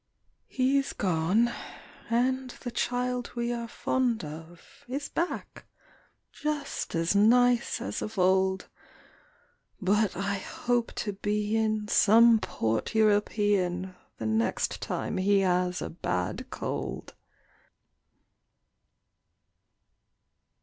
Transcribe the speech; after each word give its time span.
He's 0.47 0.93
gone, 0.93 1.51
and 2.09 2.49
the 2.61 2.71
child 2.71 3.33
we 3.35 3.53
are 3.53 3.67
fond 3.67 4.25
of 4.25 4.83
Is 4.87 5.09
back, 5.09 5.67
just 6.31 6.95
as 6.95 7.15
nice 7.15 7.79
as 7.79 8.01
of 8.01 8.17
old. 8.17 8.67
But 9.79 10.17
I 10.17 10.39
hope 10.39 10.91
to 11.05 11.13
be 11.13 11.55
in 11.55 11.87
some 11.87 12.39
port 12.39 12.95
European 12.95 13.93
The 14.17 14.25
next 14.25 14.81
time 14.81 15.17
he 15.17 15.41
has 15.41 15.83
a 15.83 15.91
bad 15.91 16.49
cold. 16.49 17.13